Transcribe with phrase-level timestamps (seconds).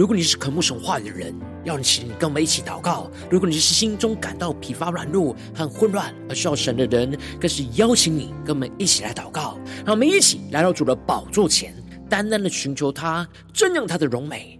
[0.00, 9.58] 如果你是渴慕神话语的人，邀请你跟我们一起祷告；如果你是心中感到疲乏、软弱和混乱而需要神的人，更是邀请你跟我们一起来祷告。
[9.84, 11.74] 让我们一起来到主的宝座前，
[12.08, 14.59] 单单的寻求他，正仰他的荣美。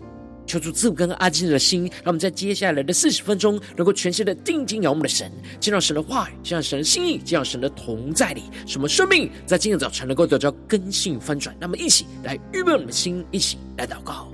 [0.51, 11.55] 求主赐福跟阿金的心，让我们在接下来的四十分钟，能够全心的定睛仰望我们的神，见到神的话语，见到神的心意，见到神的同在里，什么生命在今天早晨能够得到更新翻转。
[11.57, 14.29] 那么，一起来预备我们的心，一起来祷告。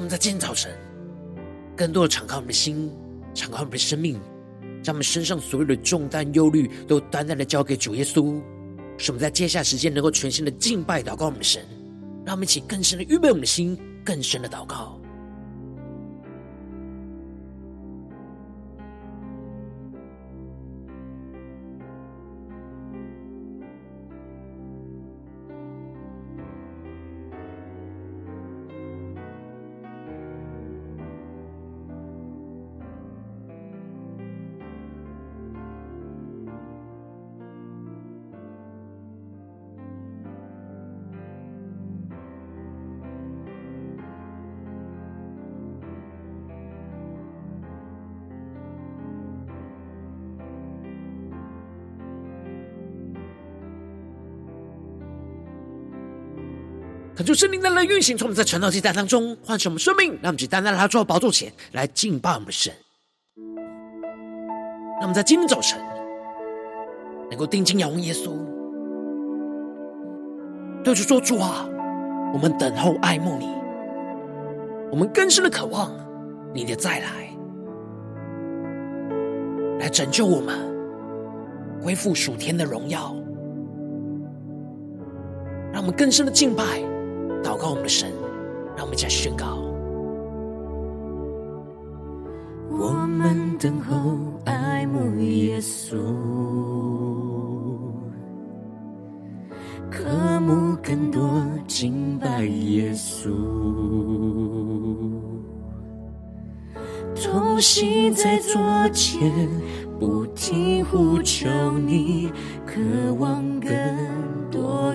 [0.00, 0.72] 我们在今天早晨，
[1.76, 2.90] 更多的敞开我们的心，
[3.34, 4.18] 敞开我们的生命，
[4.82, 8.40] 将我们身上所有的重担、忧虑，都单单的交给主耶稣，
[8.96, 11.62] 使我们在接下来时间能够全新的敬拜、祷告我们的神。
[12.24, 14.98] 让我们一起更深的预备我们的心，更深的祷告。
[57.20, 62.72] 恳求圣灵的来运行，从我们在晨祷祭坛当中唤醒我们生命，让我们去单单来到宝座前来敬拜我们的神。
[64.92, 65.78] 让我们在今天早晨
[67.28, 68.32] 能够定睛仰望耶稣，
[70.82, 71.68] 对主说：“主啊，
[72.32, 73.50] 我们等候爱慕你，
[74.90, 75.92] 我们更深的渴望
[76.54, 77.36] 你的再来，
[79.78, 80.58] 来拯救我们，
[81.82, 83.14] 恢复属天的荣耀，
[85.70, 86.64] 让我们更深的敬拜。”
[87.42, 88.10] 祷告我们的神，
[88.76, 89.58] 让我们一起来宣告。
[92.70, 95.96] 我们等候爱慕耶稣，
[99.90, 103.30] 渴慕更多敬拜耶稣，
[107.14, 109.50] 同行在左前，
[109.98, 111.48] 不停呼求
[111.78, 112.32] 你，
[112.64, 112.80] 渴
[113.18, 113.70] 望更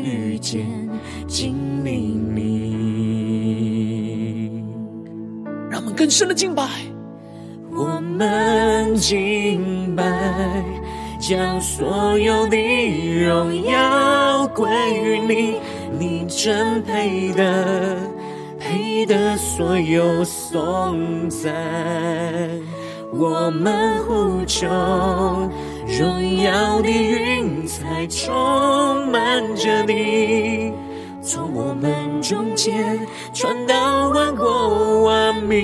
[0.05, 0.63] 遇见
[1.27, 1.97] 经历
[2.35, 2.43] 你，
[5.67, 6.69] 让我们更深的敬拜。
[7.71, 10.03] 我们敬拜，
[11.19, 12.55] 将所有的
[13.25, 14.69] 荣耀归
[15.03, 15.59] 于你，
[15.99, 17.97] 你真配得，
[18.59, 21.51] 配得所有颂赞。
[23.11, 24.67] 我们呼求，
[25.97, 30.73] 荣耀的云彩充满着你，
[31.22, 33.00] 从我们中间
[33.34, 35.55] 传到万国万民。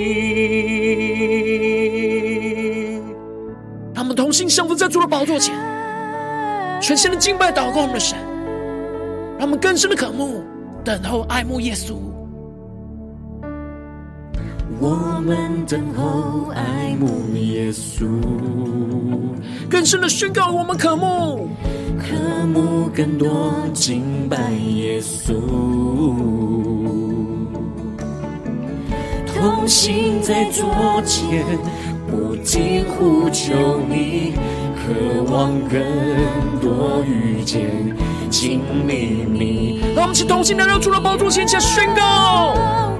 [3.94, 5.54] 他们同心降服在主的宝座前，
[6.80, 8.18] 全心的敬拜祷告我们的神，
[9.38, 10.42] 让我们更深的渴慕，
[10.82, 11.96] 等候爱慕耶稣。
[14.84, 17.06] 我们等候爱慕
[17.36, 18.04] 耶稣，
[19.70, 21.48] 更深的宣告我们渴慕，
[21.96, 25.34] 渴慕更多敬拜耶稣，
[29.32, 31.46] 同行在左前，
[32.10, 34.34] 不停呼求你，
[34.74, 35.80] 渴望更
[36.60, 37.70] 多遇见
[38.28, 39.80] 经历你。
[39.94, 42.91] 让我们一起同心来到主的宝座前，下宣告。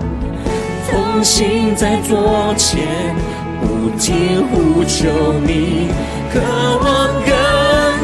[0.90, 3.14] 同行在左前，
[3.60, 5.08] 不停呼求
[5.46, 5.88] 你，
[6.32, 6.40] 渴
[6.82, 7.32] 望更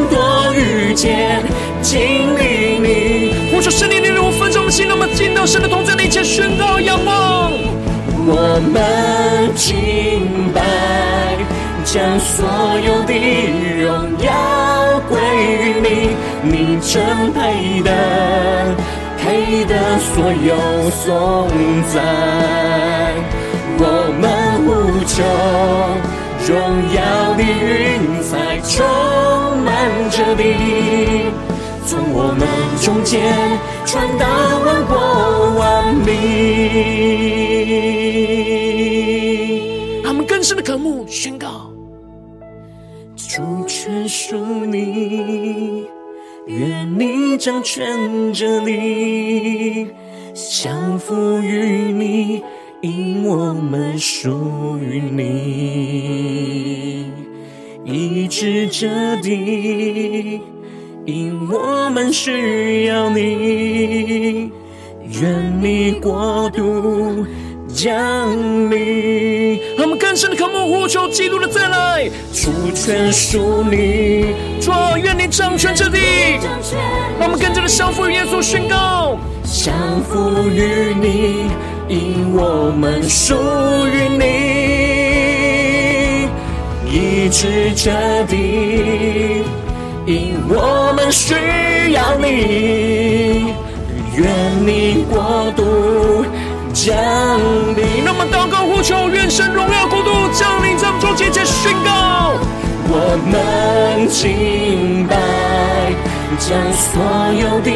[0.08, 1.42] 多遇见
[1.82, 1.98] 经
[2.38, 3.50] 历你。
[3.52, 7.52] 呼求圣灵，令我分钟我们心，让我们进到神的同在里，前宣告仰望。
[8.30, 10.62] 我们敬拜，
[11.84, 12.46] 将所
[12.84, 13.12] 有的
[13.82, 15.86] 荣耀归于你，
[16.42, 17.90] 你真配得，
[19.28, 20.56] 配的所有
[20.90, 21.04] 颂
[21.92, 22.00] 赞。
[23.78, 23.84] 我
[24.18, 24.24] 们
[24.64, 24.68] 呼
[25.04, 25.22] 求，
[26.48, 26.56] 荣
[26.94, 26.98] 耀
[27.36, 27.76] 的云
[28.22, 28.32] 彩
[28.62, 28.72] 充
[29.62, 29.68] 满
[30.10, 30.42] 着你，
[31.84, 32.42] 从我们
[32.80, 33.20] 中间
[33.84, 34.24] 传到
[34.64, 34.96] 万国
[35.58, 36.06] 万民。
[40.04, 41.70] 他们更深的渴慕，宣告
[43.14, 45.86] 主权属你，
[46.48, 49.88] 愿你掌权着你，
[50.34, 52.42] 降服于你，
[52.80, 55.24] 因我们属于你，
[57.84, 58.88] 医治这
[59.20, 60.40] 地，
[61.04, 64.50] 因我们需要你，
[65.20, 67.26] 愿你国度。
[67.74, 75.98] 降临，让我们更深的渴慕呼求基督的再来，主权属你，主啊，愿你掌权这地，
[77.18, 79.74] 让我们更加的降服于耶稣宣告，降
[80.08, 81.50] 服于你，
[81.88, 83.34] 因我们属
[83.86, 84.24] 于你，
[86.90, 87.90] 医治这
[88.26, 89.44] 地，
[90.06, 91.34] 因我们需
[91.92, 93.54] 要你，
[94.16, 94.26] 愿
[94.66, 96.24] 你国度。
[96.88, 96.96] 降
[97.76, 102.32] 临，那么祷告呼求，愿神荣耀国度降临在我们中间，宣告。
[102.90, 102.96] 我
[103.28, 105.12] 们敬拜，
[106.38, 107.04] 将所
[107.34, 107.70] 有的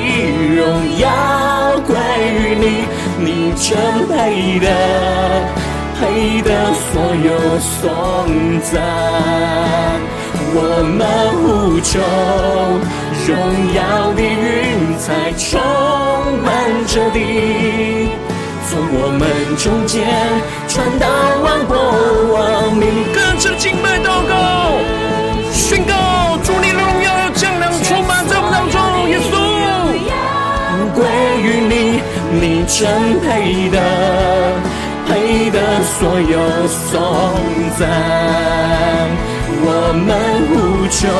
[0.57, 1.05] 荣耀
[1.87, 1.95] 归
[2.33, 2.89] 于你，
[3.19, 3.77] 你真
[4.09, 4.67] 配得，
[6.01, 7.29] 配得所有
[7.61, 7.77] 颂
[8.63, 8.81] 赞。
[10.55, 10.99] 我们
[11.37, 12.01] 呼求，
[13.29, 13.31] 荣
[13.75, 13.79] 耀
[14.15, 15.61] 的云彩充
[16.43, 16.49] 满
[16.87, 18.09] 着地。
[18.73, 19.29] 从我们
[19.59, 20.01] 中间
[20.67, 21.05] 传到
[21.45, 21.77] 万国
[22.33, 24.81] 万民，更深的敬拜祷告，
[25.53, 25.93] 宣告
[26.43, 27.53] 主你的荣耀要降
[27.85, 28.81] 充满在我们当中，
[29.13, 29.37] 耶稣
[30.97, 31.05] 归
[31.45, 32.01] 于你，
[32.41, 33.77] 你真配得，
[35.05, 35.61] 配得
[35.93, 36.89] 所有颂
[37.79, 37.85] 赞。
[39.65, 39.69] 我
[40.01, 40.09] 们
[40.49, 41.13] 呼求，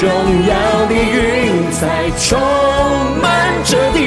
[0.00, 0.08] 荣
[0.48, 0.56] 耀
[0.88, 2.40] 的云彩充
[3.20, 3.28] 满
[3.62, 3.98] 着地。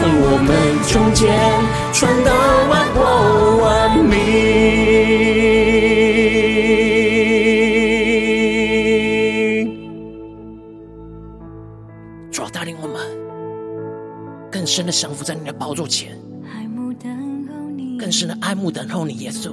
[0.00, 0.48] 从我们
[0.88, 1.28] 中间
[1.92, 2.32] 传到
[2.70, 3.04] 万国
[3.62, 3.68] 万
[4.02, 4.08] 民，
[12.30, 12.96] 主要带领我们
[14.50, 16.18] 更深的降服在你的宝座前，
[17.98, 19.52] 更深的爱慕等候你，耶稣，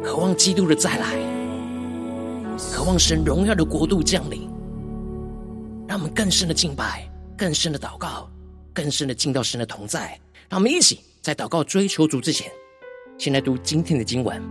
[0.00, 1.16] 渴望基督的再来，
[2.72, 4.48] 渴望神荣耀的国度降临，
[5.88, 8.30] 让我们更深的敬拜，更深的祷告。
[8.72, 10.18] 更深的进到神的同在，
[10.48, 12.50] 让我们一起在祷告追求主之前，
[13.18, 14.42] 先来读今天的经文。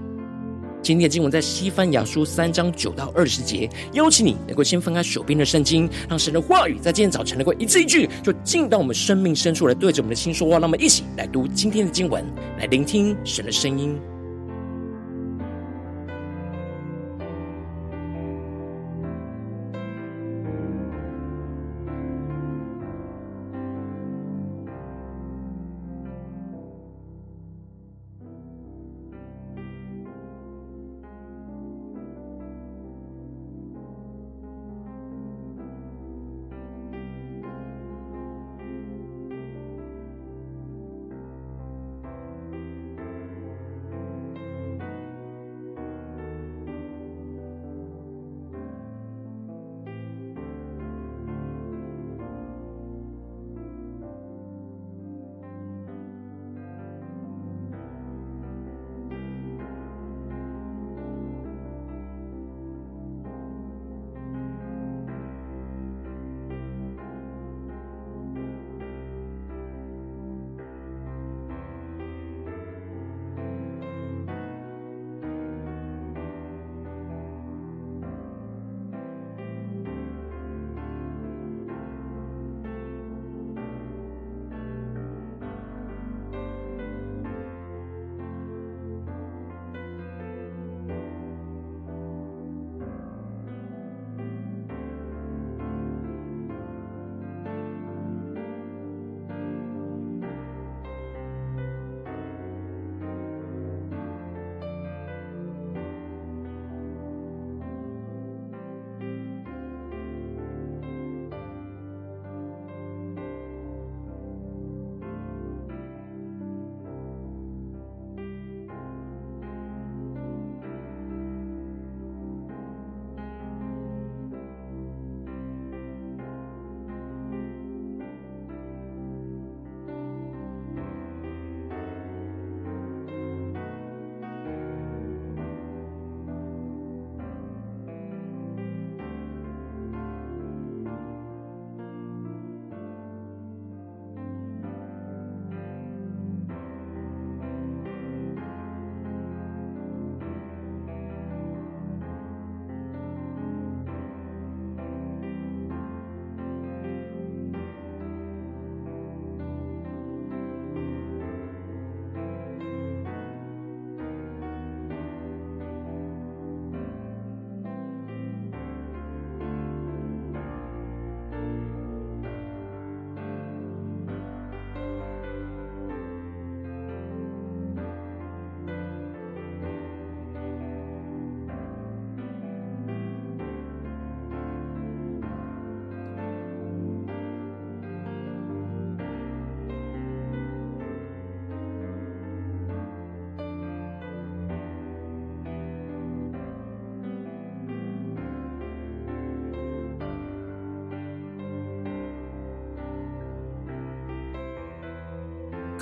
[0.82, 3.70] 今天的经文在西番雅书三章九到二十节。
[3.94, 10.54] 邀请你能够先翻开手边的圣经，让神的话语在今天早晨能够一字一句，就进到我们生命深处来，对着我们的心说话。
[10.54, 12.26] 让我们一起来读今天的经文，
[12.58, 14.00] 来聆听神的声音。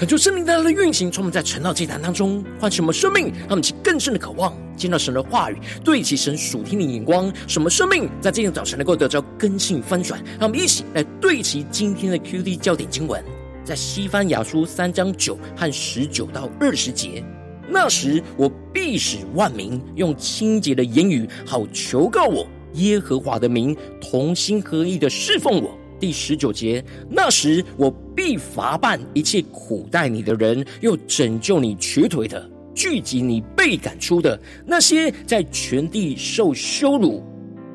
[0.07, 10.23] 恳求圣灵带来的运行，充满在晨祷祭坛当中，唤醒我们生命，让我们去更深的渴望见到神的话语，对齐神属天的眼光，什么生命在这天早晨能够得到更新翻转。
[10.39, 13.21] 让我们一起来对齐今天的 QD 焦点经文，
[13.65, 17.21] 在西番雅书三章九和十九到二十节。
[17.67, 25.76] 那时我必使万民用清洁的言语，好求告我耶和华的名，同心合意的侍奉我。
[25.99, 37.23] 第十九节，那时我必罚办一切苦待你的人，又拯救你瘸腿的，聚集你被赶出的那些在全地受羞辱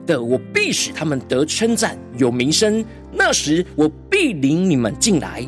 [0.06, 2.84] 的，我必使他们得称赞，有名声。
[3.12, 5.44] 那时我必领你们进来。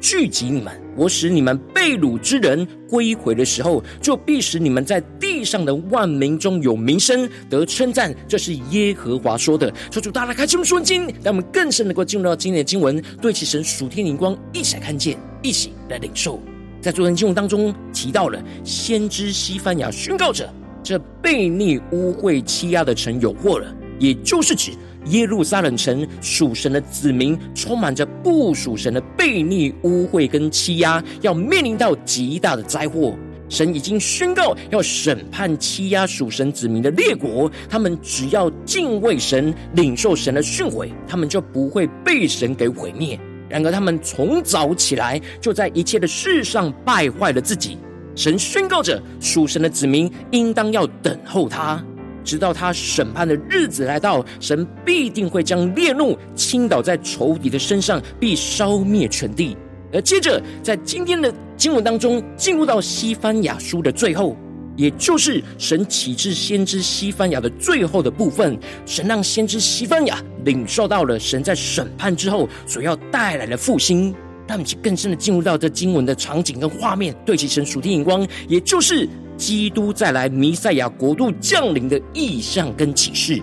[0.00, 8.14] 聚集你们，我使你们被掳之人归回的时候，就必使你们在地上的万民中有名声，得称赞。
[8.28, 9.72] 这是耶和华说的。
[9.90, 16.40] 求主大大开启我们属灵经，让我们更深能够进入到今天的经文，对其神属天灵光，一起来看见，一起来领受。
[16.80, 20.48] 在昨天经文当中提到了先知西番雅宣告着，
[20.80, 24.72] 这被逆污秽欺压的城有祸了，也就是指。
[25.06, 33.16] 耶路撒冷城属神的子民，充满着不属神的悖逆、污秽跟欺压，要面临到极大的灾祸。
[33.48, 43.18] 神已经宣告要审判欺压属神子民的列国，他们只要敬畏神、领受神的训诲，他们就不会被神给毁灭。
[43.48, 47.78] 然而，他们从早起来就在一切的事上败坏了自己。
[48.14, 51.82] 神宣告着，属神的子民应当要等候他。
[52.28, 59.56] 直到他审判的日子来到，神必定会将烈怒倾倒在仇敌的身上，必烧灭全地。
[59.94, 64.36] 而接着，在今天的经文当中，进入到西番雅书的最后，
[64.76, 74.14] 也就是神启智先知西番雅的最后的部分，神让先知西番雅领受到了神在审判之后所要带来的复兴。
[74.46, 79.08] 让我们更深的进入到这经文的场景跟画面，对其神属天眼光，也就是。
[79.38, 83.40] 基督再来，弥赛亚国度降临的意象跟启示，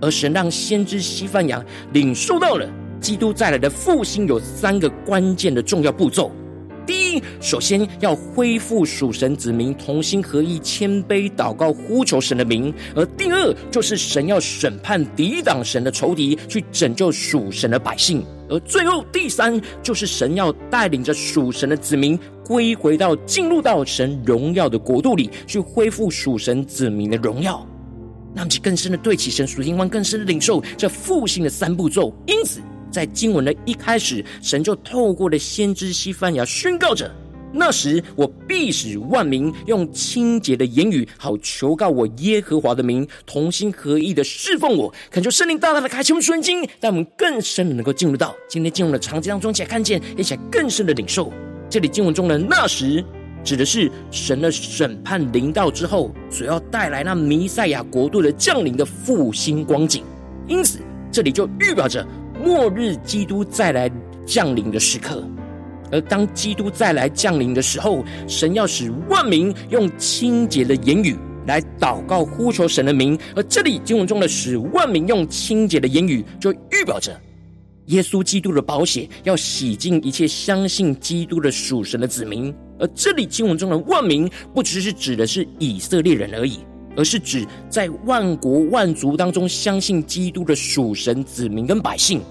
[0.00, 1.62] 而神让先知西番雅
[1.92, 2.66] 领受到了
[3.00, 6.30] 基督再来的复兴有三个关键的重要步骤。
[6.86, 18.20] 第一，首先要恢复属神子民同心合意、谦卑祷告、呼求神的名；而第二，就是神要审判抵挡神的仇敌，去拯救属神的百姓；
[18.60, 22.18] 最后第三，就是神要带领着属神的子民。
[22.46, 27.66] 归回到进入到神荣耀的国度里，去恢复属神子民的荣耀，
[28.34, 32.14] 让其更深的对齐神属天光，更深的领受这复兴的三步骤。
[32.26, 37.10] 因此，在经文的一开始，神就透过了先知西番牙宣告着
[37.56, 51.32] ：“那时我必使万民用清洁的言语，好求告我耶和华的名，同心合意的侍奉我。”恳求圣灵大大的开启我们属灵经，让我们更深的能够进入到今天进入的场景当中，一起来看见，一起来更深的领受。
[51.70, 53.04] 这里经文中的那时，
[53.44, 60.02] 指的是神的审判临到之后，所要带来那弥赛亚国度的降临的复兴光景。
[60.48, 60.80] 因此，
[61.12, 62.04] 这里就预表着
[62.42, 63.90] 末日基督再来
[64.26, 65.22] 降临的时刻。
[65.94, 73.16] 而当基督再来降临的时候，神要使万民用清洁的言语来祷告呼求神的名。
[73.36, 77.16] 而这里经文中的使万民用清洁的言语，就预表着。
[77.86, 86.60] 耶稣基督的宝血要洗净一切相信基督的属神的子民，而这里经文中的万民，不只是指的是以色列人而已，
[86.96, 92.22] 而是指在万国万族当中相信基督的属神子民跟百姓，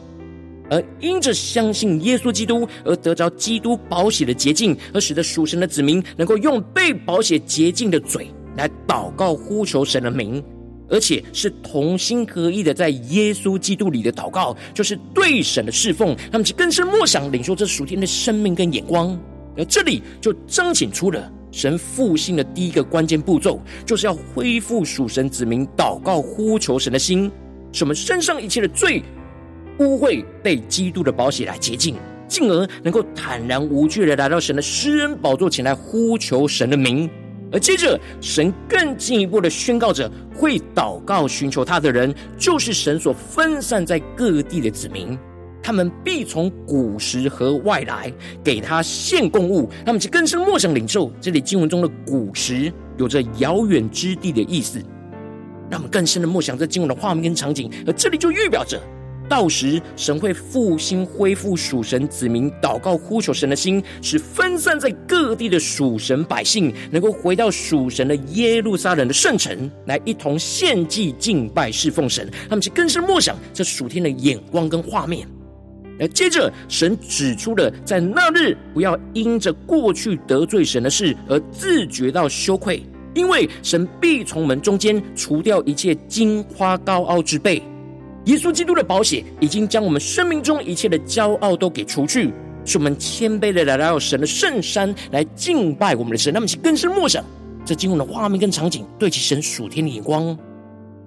[0.73, 8.27] 而因着相信耶稣基督而得着基督宝血的洁净，而使得属神的子民能够用被宝血洁净的嘴
[8.57, 10.43] 来祷告呼求神的名。
[10.89, 19.17] 而且是同心合意的，在耶稣基督里的祷告，就是对神的侍奉，他们去更深默想领受这属天的生命跟眼光。
[19.57, 27.31] 而这里就彰显出了神复兴的第一个关键步骤，就是要恢复属神子民祷告呼求神的心，
[27.71, 29.01] 使我们身上一切的罪
[29.79, 31.95] 污秽被基督的宝血来洁净，
[32.27, 37.09] 进而能够坦然无惧的来到神的施恩宝座前来呼求神的名。
[37.51, 45.15] 而接着，神更进一步的宣告着：会祷告寻求他的人，就是神所分散在各地的子民。
[45.61, 48.11] 他们必从古时和外来，
[48.43, 49.69] 给他献供物。
[49.85, 51.11] 他们就更深默想领受。
[51.21, 54.81] 这里经文中的古时，有着遥远之地的意思。
[55.69, 57.71] 让我们更深的默想这经文的画面跟场景。
[57.85, 58.81] 而这里就预表着。
[59.29, 72.29] 到时，神会复兴、恢复属神子民祷告呼求神的心，使分散在各地的属神百姓能够回到属神的耶路撒冷的圣城，来一同献祭、敬拜、侍奉神。
[72.49, 75.27] 他们是更是默想这属天的眼光跟画面。
[75.99, 87.61] 而接着，神指出了在那日不要因着过去得罪神的事而自觉到羞愧，因为神必从门中间除掉一切金夸高傲之辈。
[88.25, 92.33] 耶稣基督的宝血已经将我们生命中一切的骄傲都给除去，
[92.65, 96.33] 使我们谦卑的来到神的圣山来敬拜我们的神。
[96.33, 97.23] 那么，请更深默想
[97.65, 100.37] 这经文的画面跟场景，对其神属天的眼光。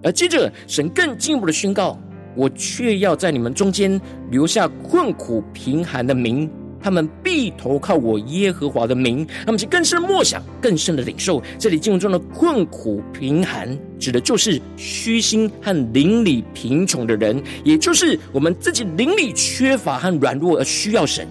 [0.03, 1.99] 而接着，神更进一步的宣告。
[2.35, 3.99] 我却要在你们中间
[4.31, 6.47] 留下困苦贫寒的名，
[6.87, 9.27] 他们必投靠我耶和华的名。
[9.45, 11.43] 他们，就更深默想，更深的领受。
[11.59, 21.27] 这里经文中的困苦贫寒，指的就是虚心和邻里贫穷的人，也就是我们自己邻里缺乏和软弱而需要神。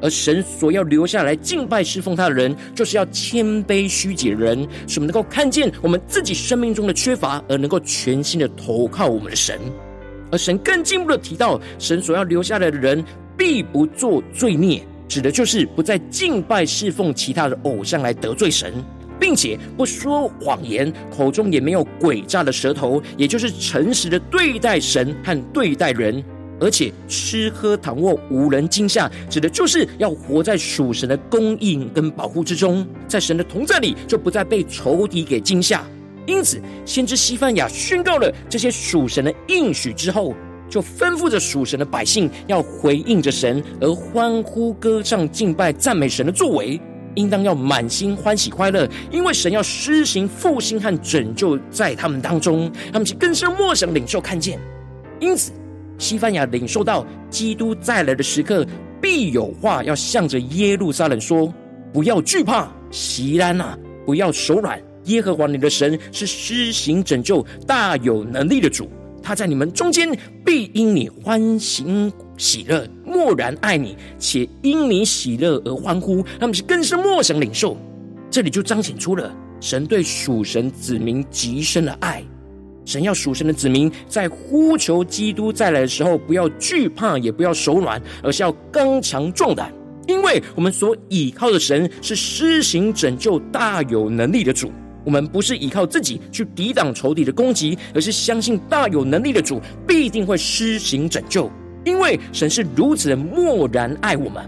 [0.00, 9.60] 而神所要留下来敬拜侍奉他的人，就是要谦卑虚己的人，使我们能够看见我们自己生命中的缺乏，而能够全心的投靠我们的神。
[10.30, 13.04] 而神更进一步的提到，神所要留下来的人
[13.36, 18.72] 必不做罪孽，指的就是不再敬拜侍奉其他的偶像来得罪神，
[19.20, 26.22] 并且不说谎言，口中也没有诡诈的舌头，也就是诚实的对待神和对待人，
[26.60, 35.84] 而且吃喝躺卧无人惊吓，指的就是要活在属神的供应跟保护之中，在神的同在里就不再被仇敌给惊吓。
[36.26, 40.34] 因此，先知西番雅宣告了这些属神的应许之后，
[40.74, 46.80] 就吩咐着属神的百姓要回应着神，而欢呼歌唱敬拜赞美神的作为，
[47.14, 54.58] 应当要满心欢喜快乐，因为神要施行复兴和拯救在他们当中，他们就更深默想领受看见。
[55.20, 55.52] 因此，
[55.96, 58.66] 西班牙领受到基督再来的时刻，
[59.00, 61.54] 必有话要向着耶路撒冷说：
[61.92, 64.82] 不要惧怕，席安啊，不要手软。
[65.04, 68.90] 耶和华你的神是施行拯救、大有能力的主，
[69.24, 70.06] 他在你们中间
[70.44, 76.22] 必因你欢欣喜乐，默然爱你，且因你喜乐而欢呼。
[76.38, 77.74] 他们是更深默想领受，
[78.30, 82.22] 这里就彰显出了神对属神子民极深的爱。
[82.84, 89.72] 神要属神的子民在呼求基督再来的时候，不要惧怕，也不要手软，而是要刚强壮胆，
[90.06, 94.70] 因为我们所倚靠的神是施行拯救、大有能力的主。
[95.04, 101.50] 我们不是依靠自己去抵挡仇敌的攻击，而是相信大有能力的主必定会施行拯救。
[101.84, 104.42] 因为神是如此的默然爱我们，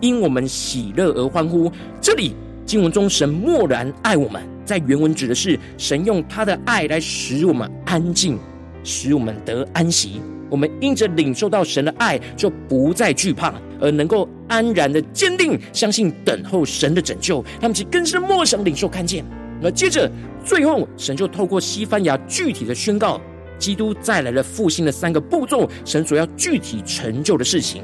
[0.00, 1.70] 因我们喜乐而欢呼。
[2.00, 8.38] 这里经文中神默然爱我们，在原文指的是神用他的爱来使我们安静，
[8.82, 10.20] 使我们得安息。
[10.50, 17.44] 我们因着领受到神的爱，就不再惧怕，而能够安然的坚定相信等候神的拯救。
[17.60, 19.22] 他们其更是默想领受看见。
[19.62, 20.10] 而接着，
[20.44, 23.20] 最后，神就透过西班牙具体的宣告，
[23.58, 27.82] 基督再来了复兴的三个步骤，神所要具体成就的事情。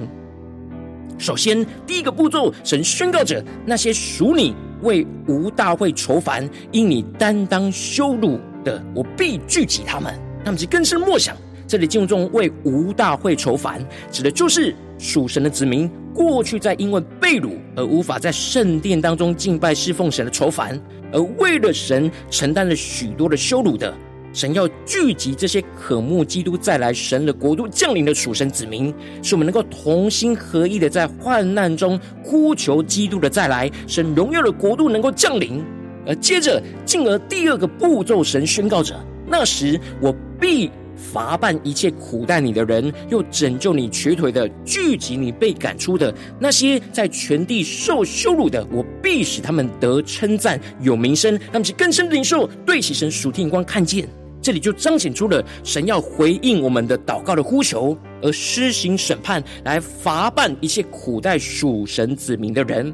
[1.18, 10.12] 首先，第一个步骤，神宣告着那些属你为无大会愁烦，因你担当羞辱的，我必聚集他们。
[10.44, 20.80] 那么，就更深默想，这里经文中为无大会愁烦，指的就是属神的子民过去在因为被掳而无法在圣殿当中敬拜侍奉神的愁烦。
[21.12, 23.94] 而为了神承担了许多的羞辱的，
[24.32, 35.62] 神要聚集这些渴慕基督再来、神的国度降临的属神子民，使我们能够同心合意的在患难中呼求基督的再来，神荣耀的国度能够降临。
[36.06, 38.94] 而接着进而第二个步骤，神宣告着：
[39.26, 40.70] 那时我必。
[41.12, 51.38] 罚办一切苦待你的人，又拯救你瘸腿的，聚集你被赶出的那些在全地受羞辱的，我必使他们得称赞，有名声。
[51.52, 54.08] 他们是更深的领受，对起神属天光看见，
[54.40, 62.92] 这里就彰显出了神要回应我们的祷告的呼求，而施行审判，来罚办一切苦待属神子民的人。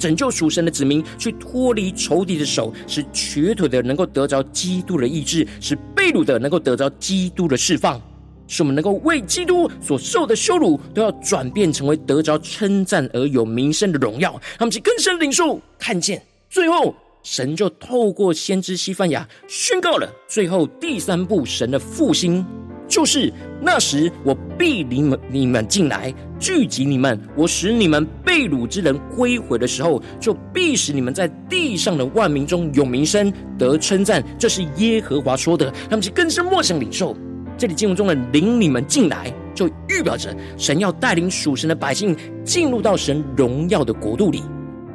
[0.00, 8.00] 拯救属神的子民，去脱离仇敌的手，使瘸腿的能够得着基督的医治，使被掳的能够得着基督的释放，
[8.48, 14.40] 使我们能够为基督所受的羞辱，都要转变成为得着称赞而有名声的荣耀。
[14.58, 22.42] 他们去更深领受看见，最后神就透过先知西番雅宣告了最后第三步神的复兴。
[22.90, 27.18] 就是那时，我必领你们进来，聚集你们。
[27.36, 34.22] 我使你们被掳之人归回的时候，就必使你们在地上的万民中有名声，得称赞。
[34.38, 35.72] 这是耶和华说的。
[35.88, 37.16] 他们就更深默想领受。
[37.56, 44.42] 这里经文中的领你们进来，就预表着神要带领属神的百姓进入到神荣耀的国度里，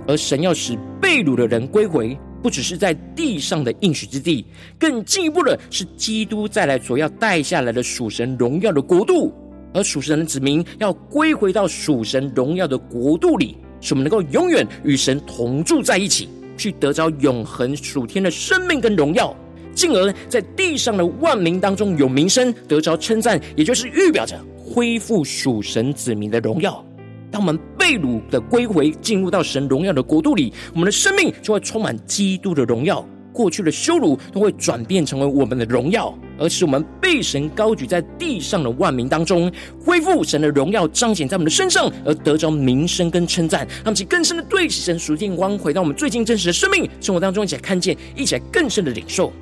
[0.05, 2.17] 而神要使被掳的人归回。
[2.45, 4.45] 不只是在地上的应许之地，
[4.77, 9.33] 更进一步的是基督再来所要带下来的属神荣耀的国度。
[9.73, 19.35] 而属神的子民要归回到属神荣耀的国度里，使我们能够永远与神同住在一起，去得着永恒属天的生命跟荣耀，
[19.73, 26.85] 进而在地上的万民当中有名声，得着称赞，也就是预表着恢复属神子民的荣耀。
[27.35, 33.05] 当我们被掳的归回，进入到神荣耀的国度里，我们的生命就会充满基督的荣耀。
[33.33, 39.51] 过去的羞辱都会转变成为我们的荣耀，而使我们被神高举在地上的万民当中，
[39.83, 43.67] 恢复神的荣耀彰显在我们的身上，而得着名声跟称赞。
[43.83, 49.33] 让我们更深的对神属天光，回到我们最近真实的生命生活当中，一起来看见，一起来更深的领受。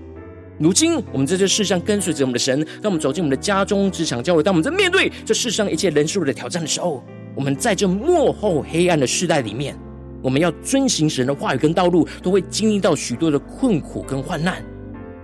[0.58, 7.04] 如今我们在这世上跟随着我们的神，当我们走进我们的家中、职场、教会，当我们在面对这世上一切人数的挑战的时候，
[7.36, 9.76] 我们在这幕后黑暗的世代里面，
[10.22, 14.64] 我们要遵行神的话语跟道路，都会经历到许多的困苦跟患难。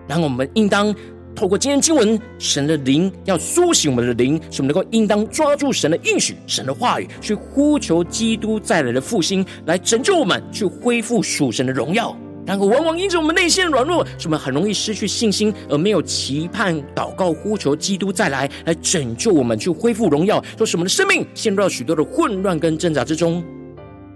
[0.07, 0.93] 然后我们应当
[1.35, 12.17] 透过今天经文，神的灵要苏醒我们的灵，使我们能够应当抓住神的应许、神的话语，去呼求基督再来的复兴，来拯救我们，去恢复属神的荣耀。
[12.49, 23.43] 然后往往因着我们内心的软弱，使我们很容易失去信心，而没有期盼祷告呼求基督再来，来拯救我们，去恢复荣耀，使我们的生命陷入到许多的混乱跟挣扎之中。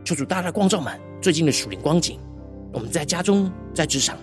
[0.04, 2.18] 求主大大光照们最近的属灵光景，
[2.74, 4.18] 我们在家中、在职场、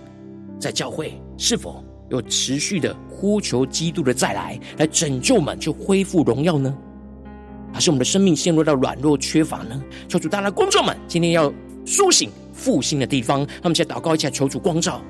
[0.59, 6.77] 在教会，是否有持续的呼求基督的再来，来拯救我们，去恢复荣耀呢？
[7.73, 9.81] 还是我们的生命陷入到软弱缺乏呢？
[10.09, 11.49] 求主大大光照们今天要
[11.85, 12.29] 苏醒。
[12.53, 15.01] 复兴的地方，让我们在祷告一下，求主光照。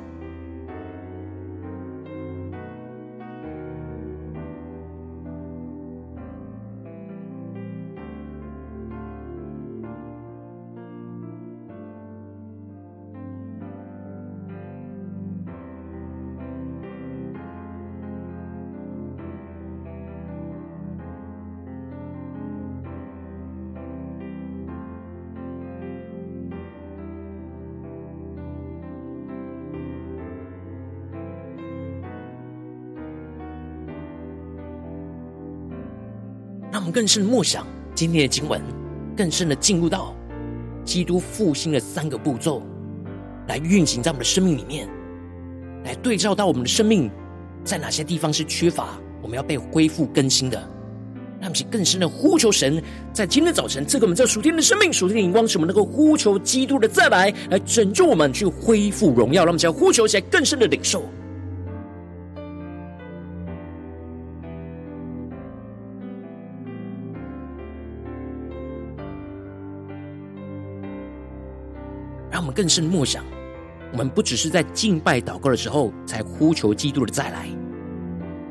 [36.91, 38.61] 更深的默想今天的经文，
[39.15, 40.15] 更深的进入到
[40.83, 42.61] 基督复兴的三个步骤，
[43.47, 44.87] 来运行在我们的生命里面，
[45.85, 47.09] 来对照到我们的生命
[47.63, 50.57] 在哪些地方是缺乏，我们要被恢复更新的。
[51.39, 52.79] 让我们更深的呼求神，
[53.11, 59.43] 在今天早晨赐给我们这属天的生命、属天的荧光，使我们能够呼求基督的再来，来拯救我们，去恢复荣耀。
[59.43, 61.03] 让我们要呼求起来，更深的领受。
[72.61, 73.25] 更深默想，
[73.91, 77.47] 我们不只是在敬拜祷告的时候才呼求基督的再来，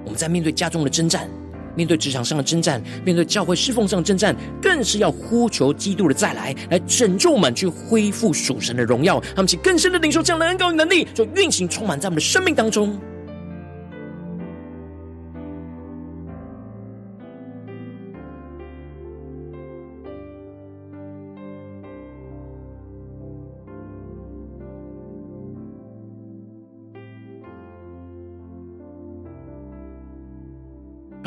[0.05, 1.31] 我们在面对家中的征战、
[1.77, 9.21] 面对职场上的征战、面对教会侍奉上的征战，更是要呼求基督的再来，来拯救我们，去恢复属神的荣耀。
[9.37, 12.99] 他们起更深的领受这样的恩膏与能力，就运行充满在我们的生命当中。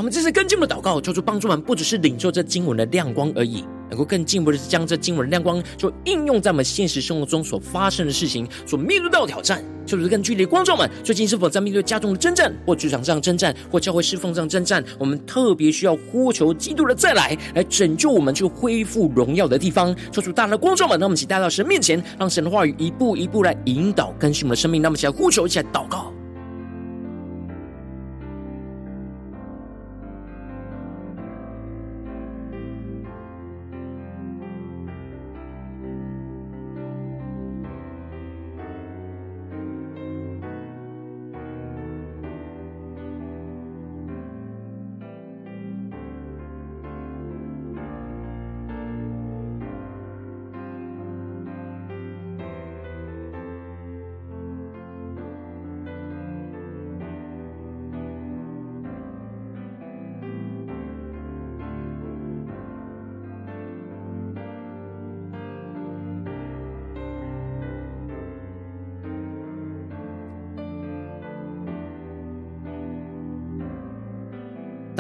[0.04, 9.64] 我们这次更进一步的祷告，求主帮助我们，不只是领受这经文的亮光而已，能够更进一步的是将这经文的亮光，就应用在我们现实生活中所发生的事情，所面对到的挑战。
[9.86, 14.84] 求主更具体的光照们，最近是否在面对家中的征战，或职场上征战，或教会侍奉上征战？
[15.00, 19.96] 我们特别需要呼求基督的再来，来拯救我们，去恢复荣耀的地方。
[20.12, 24.82] 求主大大的观众们，那我们一起带到神面前，让神的话语一步一步来引导更新我们的生命。
[24.82, 26.12] 那我们一起来呼求，一起来祷告。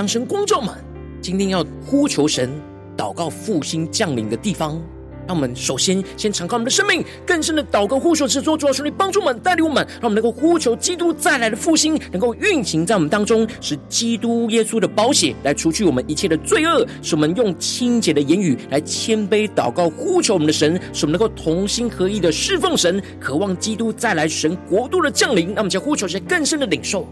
[0.07, 0.73] 神光照们，
[1.21, 2.49] 今天要呼求神
[2.97, 4.81] 祷告复兴降临的地方，
[5.27, 25.47] 让我们首先先敞开我们的生命，更深的祷告呼求，之作主要求你帮助我们，带领我们，让我们能够呼求基督再来的复兴，能够运行在我们当中，使基督耶稣的宝血来除去我们一切的罪恶，使我们用清洁的言语来谦卑祷告呼求我们的神，使我们能够同心合意的侍奉神，渴望基督再来神国度的降临。
[25.47, 27.07] 让我们将呼求些更深的领受。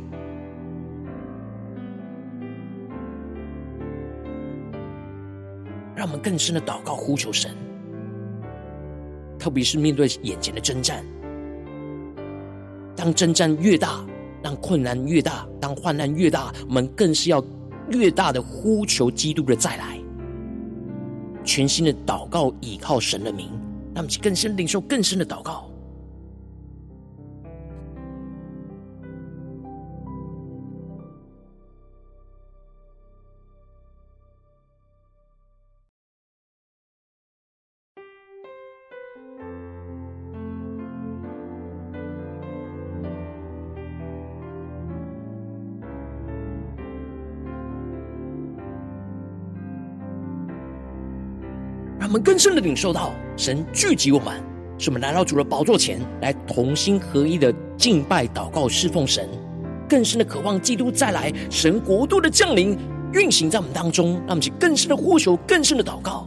[6.21, 7.51] 更深的祷告呼求神，
[9.39, 11.03] 特别是面对眼前的征战。
[12.95, 14.05] 当征战越大，
[14.43, 17.43] 当困难越大，当患难越大，我们更是要
[17.89, 19.97] 越大的呼求基督的再来，
[21.43, 23.47] 全新的祷告，倚靠神的名，
[23.95, 25.70] 让我们更深领受更深的祷告。
[52.31, 54.41] 更深的领受到神聚集我们，
[54.77, 59.27] 使我们来到主的宝座前来同心合一的敬拜、祷告、侍奉神，
[59.89, 62.77] 更深的渴望基督再来，神国度的降临
[63.11, 66.25] 运行在我们当中，让我们去更深的呼求、更深的祷告。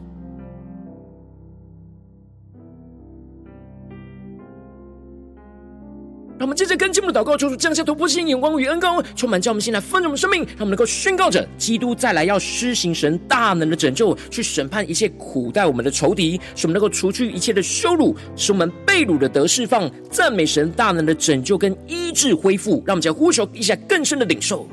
[6.76, 22.82] 跟进我们的祷告，求主降下突破性眼光与恩膏，充满叫我们心来丰盛的生命，让我们能够宣告着基督再来，要施行神大能的拯救，去审判一切苦待我们的仇敌，使我们能够除去一切的羞辱，使我们被辱的得释放，赞美神大能的拯救跟医治恢复。
[22.87, 24.68] 让我们再呼求一下更深的领受。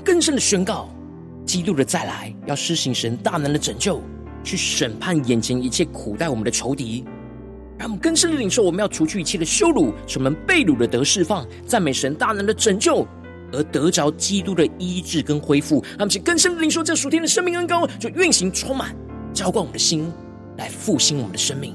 [0.00, 0.88] 更深的宣告，
[1.44, 4.00] 基督的再来要施行神大能的拯救，
[4.42, 7.04] 去审判眼前一切苦待我们的仇敌。
[7.78, 13.06] 让我们更深的领受，我们要除去一切的羞辱，使我们被掳的得释放，赞美神大能的拯救，
[13.52, 15.82] 而得着基督的医治跟恢复。
[15.98, 18.94] 让我们更深的领受这属天的生命恩膏，就运行充满，
[19.32, 20.12] 浇灌我们的心，
[20.58, 21.74] 来复兴我们的生命。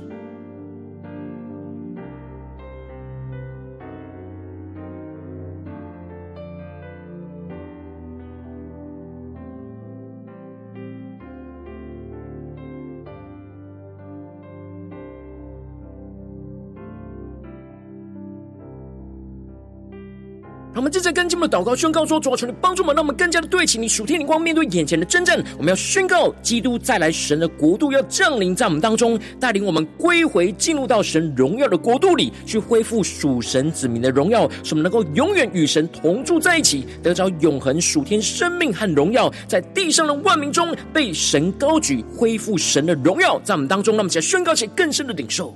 [21.06, 25.40] 在跟进我们的祷告宣告说：主啊，求你帮助我们，让我们更加的对齐你属天灵光，面对眼前的征战。
[25.56, 43.94] 我们要宣告基督再来，神的国度要降临在我们当中，带领我们归回进入到神荣耀的国度里，去恢复属神子民的荣耀，使我们能够永远与神同住在一起，得着永恒属天生命和荣耀，在地上的万民中被神高举，恢复神的荣耀在我们当中。
[43.96, 45.56] 让我们起来宣告起更深的领受。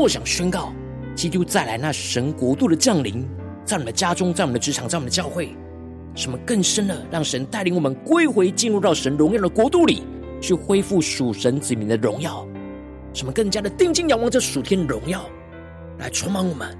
[0.00, 0.72] 默想宣告，
[1.14, 3.28] 基督再来那神国度的降临，
[3.66, 5.54] 在我们家中，在我们的职场，在我们的教会，
[6.14, 10.02] 什么更深的让神带领我们归回，进入到神荣耀的国度里，
[10.40, 12.48] 去恢复属神子民的荣耀，
[13.12, 15.22] 什么更加的定睛仰望这属天的荣耀，
[15.98, 16.74] 来充满我们。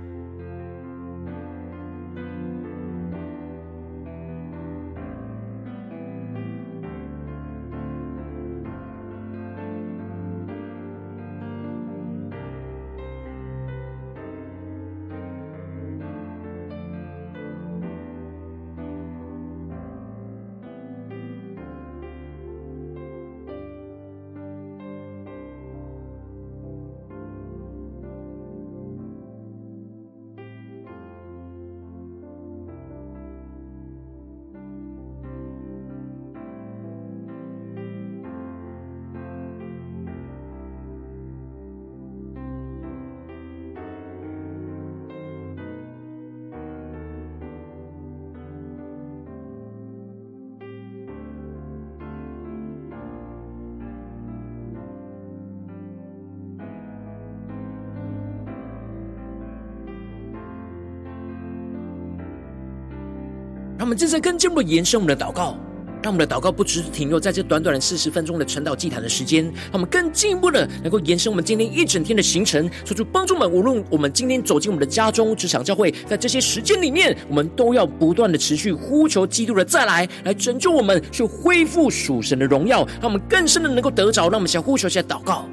[63.81, 65.57] 让我们正在更进一步延伸我们的祷告。
[66.03, 73.51] 让我们的祷告不只是停留在这短短的四十分钟的晨祷祭坛的时间，让我们更进一步的能够延伸我们今天一整天的行程，说出帮助们。
[73.51, 84.29] 无论我们今天走进我们的家中、职场、教会，在这些时间里面，我们都要不断的持续呼求基督的再来，来拯救我们，去恢复属神的荣耀，让我们更深的能够得着。
[84.29, 85.49] 让我们先呼求，先祷告。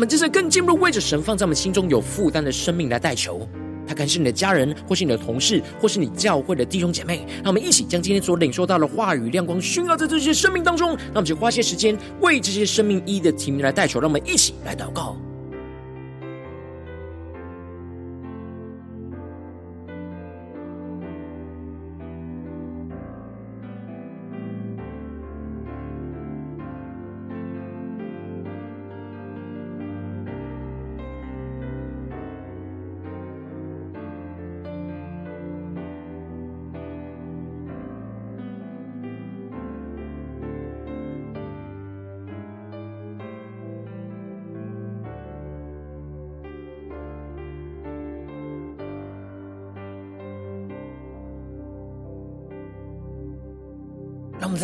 [0.00, 3.46] 我们这次更进一步为着神放在我们心中有负担的生命来代求，
[3.86, 7.26] 他可能是你的家人，或是你的同事，或是你教会的弟兄姐妹。
[7.44, 10.96] 让我们一起将今天所领受到的话语亮光熏耀在这些生命当中。
[11.12, 14.00] 那我们就花些时间为这些生命一一的提名来代求。
[14.00, 15.18] 让我们一起来祷告。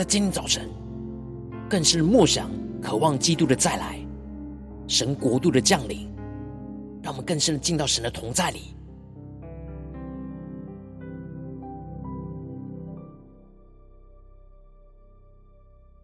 [0.08, 0.70] 今天早晨，
[1.68, 2.48] 更是默想、
[2.80, 3.98] 渴望基督的再来，
[4.86, 6.08] 神国度的降临，
[7.02, 8.75] 让我们更深的进到神的同在里。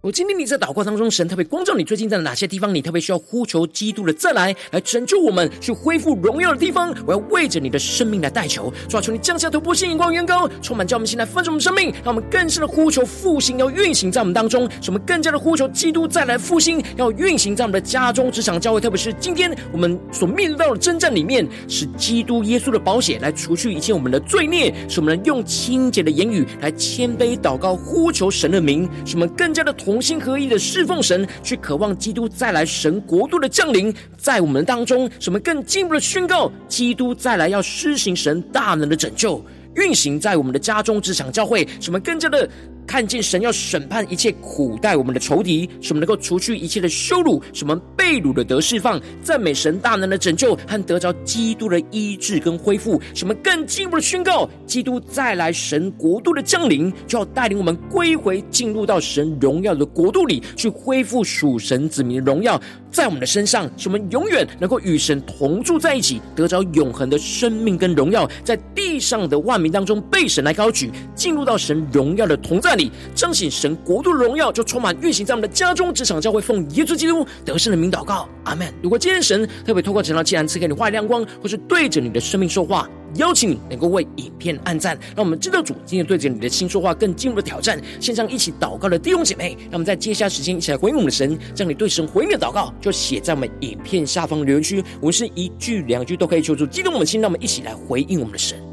[0.02, 6.92] 我今天你在祷告当中，神特别光照你，最近在哪些地方，你特别需要呼求基督的再来，来拯救我们，去恢复荣耀的地方。
[7.06, 29.91] 我要为着你的生命来代求，主啊，求你降下突破性眼光，远高，充满叫我们现在分盛我们生命，让我们更深的呼求复兴要运行在我们当中，使我们更加的呼求基督再来复兴要运行在我们的家中、职场、教会，特别是今天我们所面对到的征战里面，是基督耶稣的宝血来除去一切我们的罪孽，使我们能用清洁的言语来谦卑祷告，呼求神的名，使我们更加的同。
[29.92, 42.48] 同心合一的侍奉神，去渴望基督再来，神国度的降临在我们当中，什么更进一步的宣告，基督再来要施行神大能的拯救，运行在我们的家中、职场、教会，什么更加的。
[42.86, 62.60] 看见神要审判一切苦待我们的仇敌，使我们能够除去一切的羞辱，使我们被掳的得释放，赞美神大能的拯救和得着基督的医治跟恢复，使我们更进一步的宣告，基督再来，神国度的降临，就要带领我们归回，进入到神荣耀的国度里，去恢复属神子民的荣耀
[62.90, 72.71] 在我们的身上，使我们永远能够与神同住在一起，得着永恒的生命跟荣耀，在地上的万民当中被神来高举，进入到神荣耀的同在。
[72.72, 78.72] 那里彰显神国度的荣耀，就充满运行在我们的家中、职场、教会，奉耶稣基督得胜的名祷告，阿门。
[78.82, 87.78] 如果今天神特别透过这场祭坛赐给你话语亮光，或是对着你的生命说话，邀请你能够为影片按赞，让我们知道主今天对着你的心说话，更进一步的挑战。
[88.00, 98.71] 线上一起祷告的弟兄姐妹，让我们在接下时间一起来回应我们的神，将你对神回应的祷告就写在我们影片下方留言区，我们是一句两句都可以求助激动我们的心，让我们一起来回应我们的神。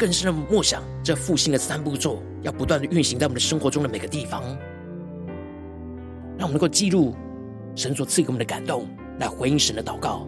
[0.00, 4.42] 更深的默想，这复兴的三步骤要不断的运行在我们的生活中的每个地方，
[6.38, 7.14] 让我们能够记录
[7.76, 8.88] 神所赐给我们的感动，
[9.18, 10.26] 来回应神的祷告。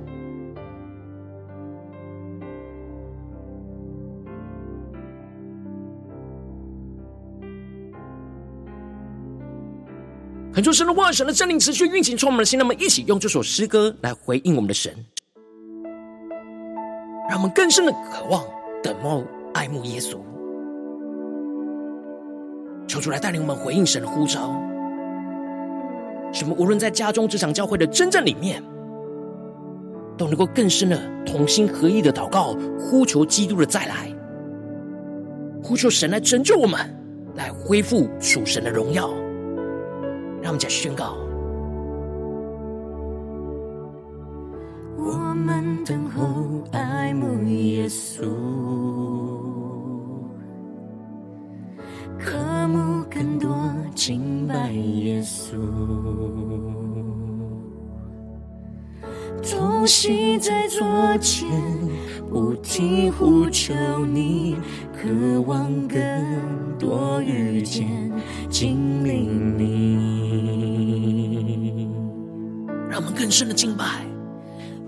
[10.52, 12.58] 很多神的话，神的真灵持续运行，充满了心。
[12.58, 14.94] 那么一起用这首诗歌来回应我们的神，
[17.30, 18.44] 让我们更深的渴望
[18.82, 19.24] 等候。
[19.54, 20.16] 爱慕耶稣，
[22.86, 24.60] 求主来带领我们回应神的呼召。
[26.32, 28.62] 使我们无论在家中、职场、教会的真正里面，
[30.16, 34.08] 都能够更深的同心合意的祷告，呼求基督的再来，
[35.62, 36.80] 呼求神来拯救我们，
[37.34, 39.10] 来恢复属神的荣耀。
[40.40, 41.16] 让我们再宣告：
[44.96, 46.24] 我们等候
[46.72, 48.26] 爱慕耶稣。
[52.18, 55.56] 渴慕更多敬拜耶稣，
[59.42, 60.86] 同心在左
[61.18, 61.48] 前，
[62.30, 63.74] 不停呼求
[64.06, 64.56] 你，
[64.92, 65.98] 渴望更
[66.78, 67.86] 多遇见
[68.48, 69.98] 经历你，
[72.88, 73.84] 让我们更深的敬拜。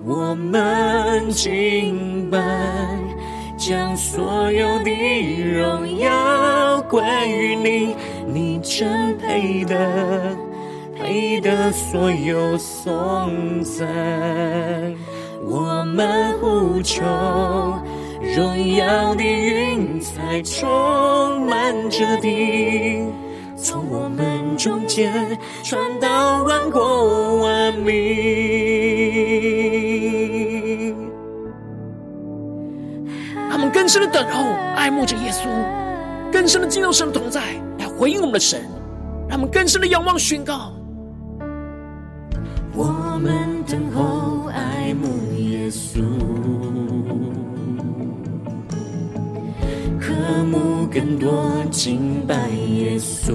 [0.06, 2.38] 我们敬拜，
[3.66, 4.90] 将所有的
[5.54, 7.96] 荣耀归于你，
[8.26, 10.36] 你真配得，
[10.94, 13.88] 配得所有颂赞。
[15.42, 17.02] 我们呼求，
[18.36, 23.02] 荣耀的云彩充满着地，
[23.56, 25.10] 从我们中间
[25.62, 29.03] 传到万国万民。
[34.06, 34.44] 的等候，
[34.76, 35.48] 爱慕着耶稣，
[36.30, 37.40] 更深的进入神的同在，
[37.78, 38.60] 来回应我们的神。
[39.28, 40.72] 让我们更深的仰望宣告。
[42.74, 43.32] 我们
[43.66, 46.02] 等候，爱慕耶稣，
[49.98, 50.12] 渴
[50.44, 53.34] 慕更多敬拜耶稣，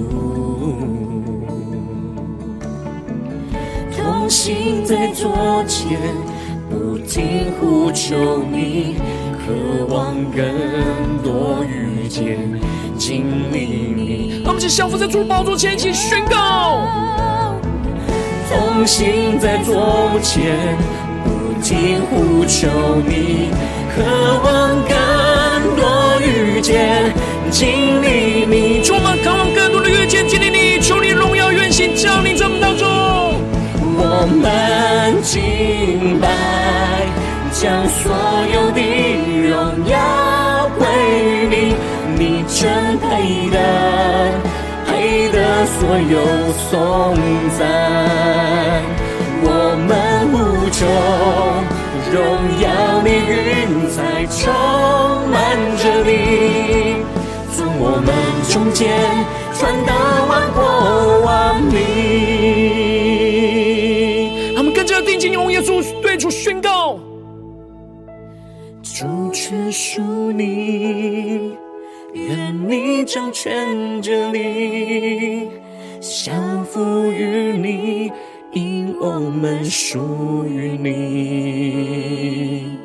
[3.98, 6.00] 同心在左前，
[7.10, 8.96] 不停呼求你。
[9.40, 12.38] 渴望更多遇见、
[13.00, 14.44] 经历你。
[14.46, 16.86] 我们是降服在主宝座前，一起宣告。
[18.48, 20.78] 同行在左前，
[21.24, 22.68] 不停呼求
[23.08, 23.50] 你。
[23.96, 24.04] 渴
[24.44, 27.12] 望更多遇见、
[27.50, 28.84] 经历你。
[28.84, 30.80] 主，我们渴望更多的遇见、经历你。
[30.80, 33.09] 求你荣耀远行降临在我们当中。
[34.22, 36.28] 我们敬拜。
[37.54, 38.12] 将所
[38.54, 38.82] 有的
[39.48, 39.56] 荣
[39.88, 39.96] 耀
[40.78, 40.86] 归
[41.24, 41.56] 于你，
[42.18, 42.60] 你真
[43.00, 43.08] 配
[43.50, 43.58] 得，
[44.86, 46.20] 配得所有
[46.70, 46.70] 颂
[47.58, 47.60] 赞。
[49.42, 49.48] 我
[49.88, 49.90] 们
[50.32, 50.36] 呼
[50.70, 50.78] 求，
[52.12, 52.20] 荣
[52.60, 52.68] 耀
[53.02, 53.98] 的云彩
[54.36, 54.38] 充
[55.32, 55.40] 满
[55.78, 56.12] 着你，
[57.56, 58.08] 从我们
[58.50, 58.80] 中间
[59.58, 59.90] 传到
[60.28, 60.60] 万国
[61.26, 61.28] 万
[61.64, 62.59] 民。
[65.60, 66.98] 耶稣对主宣告。
[68.82, 70.02] 主权属
[70.32, 71.52] 你，
[72.14, 75.50] 愿你掌权这里，
[76.00, 78.10] 降服于你，
[78.54, 82.78] 因我们属于你，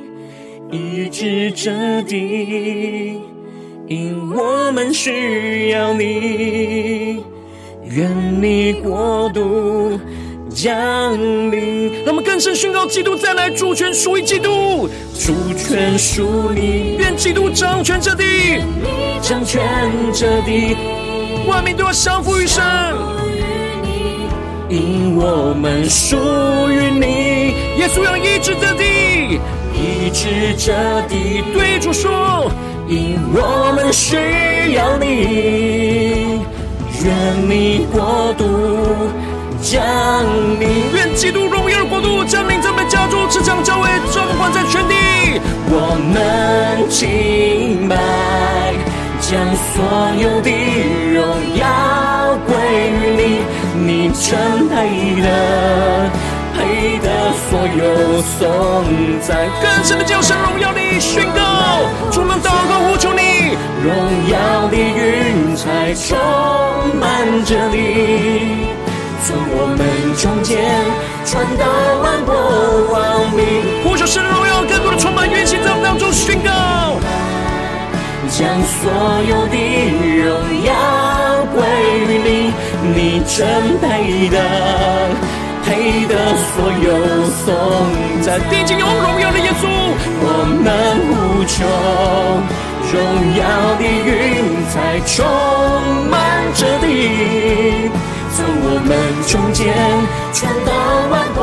[0.72, 3.20] 医治这地，
[3.86, 7.22] 因我们需要你，
[7.84, 9.96] 愿你国度。
[10.55, 11.12] 降
[11.50, 14.88] 临，让我们更深宣告：基督再来，主权属于基督，
[15.18, 18.24] 主权属你，愿基督掌权这地，
[19.20, 19.61] 掌权
[20.12, 20.76] 这地，
[21.48, 22.62] 万民都要降服于神。
[24.70, 26.16] 因我们属
[26.70, 29.40] 于你，耶稣要医治这地，
[29.74, 30.72] 医治这
[31.09, 32.50] 地，对主说：
[32.88, 34.16] 因我们需
[34.74, 36.40] 要你，
[37.05, 38.44] 愿你国度。
[39.64, 39.80] 降
[40.60, 44.94] 临，愿基督荣耀的国度降临在我们家中，职场、教会，掌管在全地。
[45.70, 47.96] 我们敬拜，
[49.20, 49.40] 将
[49.72, 49.80] 所
[50.20, 50.50] 有的
[51.14, 51.24] 荣
[51.56, 52.54] 耀归
[52.92, 53.40] 于你，
[53.86, 56.10] 你真配的，
[56.52, 57.08] 配得
[57.48, 58.84] 所有颂
[59.22, 59.48] 赞。
[59.62, 61.40] 更深的叫声荣耀你宣告，
[62.12, 63.96] 主们祷告呼求你，荣
[64.28, 66.18] 耀的云彩充
[67.00, 68.84] 满着你。
[69.26, 69.80] 从我们
[70.20, 70.60] 中间
[71.24, 71.64] 传到
[72.02, 72.36] 万国
[72.92, 73.40] 万民，
[73.82, 77.00] 呼求神的荣耀，更多的充满运行在我们当中宣告，
[78.28, 78.92] 将所
[79.24, 79.56] 有的
[80.20, 80.28] 荣
[80.68, 80.76] 耀
[81.56, 81.64] 归
[82.04, 82.52] 于你，
[82.92, 84.36] 你真配得，
[85.64, 86.12] 配得
[86.52, 87.48] 所有颂
[88.20, 88.36] 赞。
[88.50, 89.64] 定睛有荣耀的耶稣，
[90.20, 90.68] 我们
[91.08, 91.64] 无穷，
[92.92, 93.00] 荣
[93.40, 93.40] 耀
[93.80, 95.24] 的云彩充
[99.26, 99.74] 中间
[100.32, 100.72] 传到
[101.10, 101.42] 万国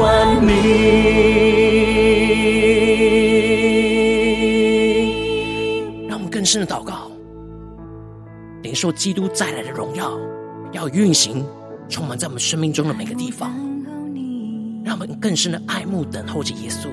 [0.00, 0.52] 万民，
[6.08, 7.10] 让我们更深的祷告，
[8.62, 10.18] 领受基督再来的荣耀，
[10.72, 11.44] 要运行
[11.88, 13.54] 充满在我们生命中的每个地方，
[14.84, 16.88] 让我们更深的爱慕等候着耶稣。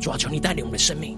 [0.00, 1.16] 主啊，求你带领我们的生命。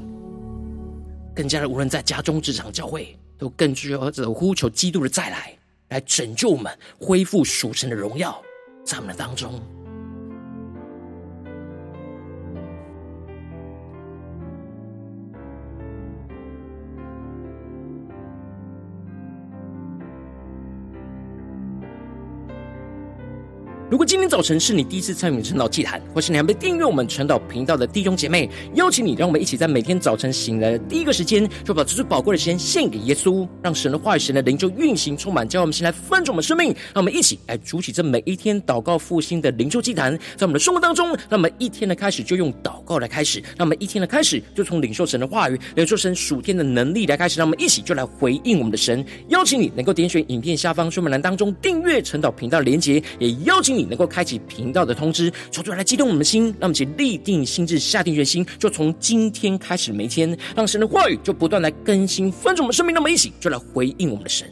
[1.34, 5.56] 更加的，无论在家中、职场、教会，都更具有着呼求基督的再来，
[5.88, 8.42] 来拯救我们，恢复属神的荣耀
[8.84, 9.60] 在我们的当中。
[23.96, 36.66] 如果今天早晨是你第一次参与晨祷祭坛，或是你还没订阅我们晨祷频道的弟兄姐妹，邀请你，让我们一起在每天早晨醒来的第一个时间，就把这最宝贵的时间献给耶稣，让神的话语、神的灵就运行充满，叫我们先来翻转我们生命。
[36.92, 49.02] 让我们一起来筑起这每一天祷告复兴的灵修祭坛，在我们的生活当中，让我们一天的开始就用祷告来开始，让我们一天的开始就从领受神的话语、领受神属天的能力来开始，让我们一起就来回应我们的神。
[49.28, 53.76] 邀请你能够点选影片下方说明栏当中订阅晨祷频道的连结，也邀请。
[53.76, 62.94] 你能够开启频道的通知，从主来激动我们的心，让我们一起立定心志，下定决心，就从今天开始，每天，让神的话语就不断来更新，翻着我们生命。
[62.94, 64.48] 那么一起就来回应我们的神。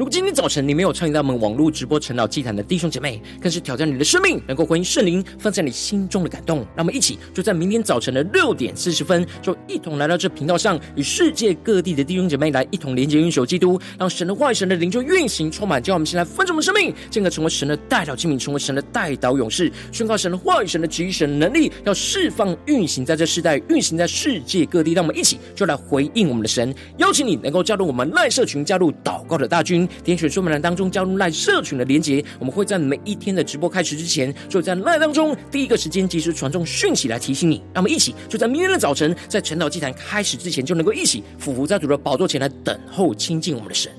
[0.00, 6.60] 如果今天早晨你没有参与到我们网络直播晨祷祭坛的弟兄姐妹，更是挑战你的生命，能够回应圣灵放在你心中的感动。
[6.74, 24.94] 让我们一起就在明天早晨的六点四十分，就一同来到这频道上，与世界各地的弟兄姐妹来一同连接、运手基督，让神的话语、神的灵就运行充满，叫我们先来分盛我们生命，进而成为神的代祷器皿，成为神的代祷勇士，宣告神的话语、神的旨意、神的能力，要释放、运行在这世代，运行在世界各地。
[24.94, 29.86] 让我们一起就来回应我们的神，邀请你能够加入我们赖社群，加入祷告的大军。
[30.04, 37.56] 点选说明栏当中加入赖社群的连结，我们会在每一天的直播开始之前，就在赖当中第一个时间及时传送讯息来提醒你。
[37.72, 43.90] 让我们一起就在明天的早晨，在晨岛祭坛开始之前，就能够一起俯伏在主的宝座前来等候亲近我们的神。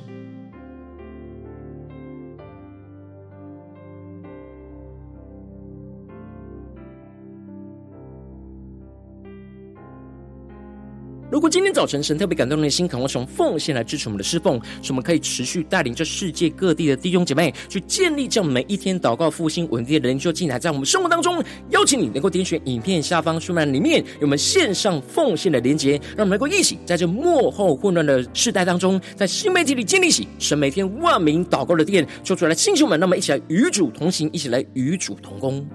[11.31, 35.65] 如果今天早晨神特别感动你的心，渴望从奉献来支持我们的侍奉，使我们可以持续带领这世界各地的弟兄姐妹去建立这样每一天祷告复兴稳定的灵修进来，在我们生活当中，邀请你能够点选影片下方说明栏里面有我们线上奉献的连结，让我们能够一起在这幕后混乱的世代当中，在新媒体里建立起神每天万名祷告的殿，做出来的弟兄们，那么一起来与主同行，一起来与主同工。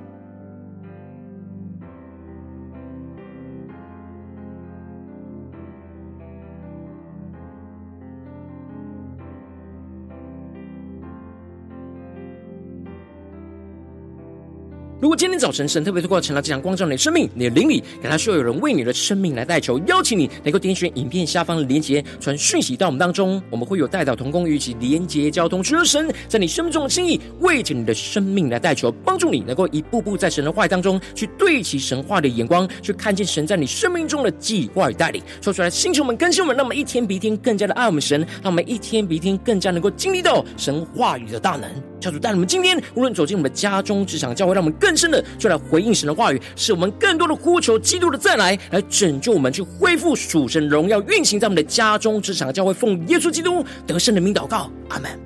[14.99, 35.22] 如果今天早晨神特别透过晨祷祭坛光照你的生命，你的灵里，感到需要有人为你的生命来代求，邀请你能够点选影片下方的连结，传讯息到我们当中，我们会有代祷同工与其连结交通，求神在你生命中的心意，为着你的生命来代求，帮助你能够一步步在神的话语当中去对齐神话的眼光，去看见神在你生命中的计划与带领。
[35.42, 41.70] 说出来，星球们更新我们，让我们一天比一天更加的爱我们神，让我们一天比一天更加能够经历到神话语的大能。
[42.01, 55.26] 教主带我们今天无论走进我们的家中、职场、教会，让我们更深的就来回应神的话语，使我们更多的呼求基督的再来，来拯救我们，去恢复属神荣耀运行在我们的家中、职场、教会，奉耶稣基督得胜的名祷告，阿门。